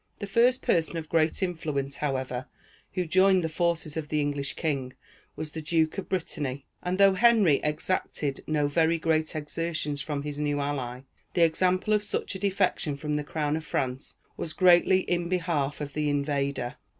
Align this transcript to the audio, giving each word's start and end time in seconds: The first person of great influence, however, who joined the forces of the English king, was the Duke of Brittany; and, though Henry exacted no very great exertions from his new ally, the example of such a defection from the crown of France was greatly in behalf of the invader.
The 0.17 0.25
first 0.25 0.63
person 0.63 0.97
of 0.97 1.09
great 1.09 1.43
influence, 1.43 1.97
however, 1.97 2.47
who 2.93 3.05
joined 3.05 3.43
the 3.43 3.49
forces 3.49 3.95
of 3.95 4.09
the 4.09 4.19
English 4.19 4.55
king, 4.55 4.93
was 5.35 5.51
the 5.51 5.61
Duke 5.61 5.99
of 5.99 6.09
Brittany; 6.09 6.65
and, 6.81 6.97
though 6.97 7.13
Henry 7.13 7.57
exacted 7.61 8.43
no 8.47 8.67
very 8.67 8.97
great 8.97 9.35
exertions 9.35 10.01
from 10.01 10.23
his 10.23 10.39
new 10.39 10.59
ally, 10.59 11.01
the 11.35 11.43
example 11.43 11.93
of 11.93 12.03
such 12.03 12.33
a 12.33 12.39
defection 12.39 12.97
from 12.97 13.13
the 13.13 13.23
crown 13.23 13.55
of 13.55 13.63
France 13.63 14.15
was 14.37 14.53
greatly 14.53 15.01
in 15.01 15.29
behalf 15.29 15.79
of 15.81 15.93
the 15.93 16.09
invader. 16.09 16.77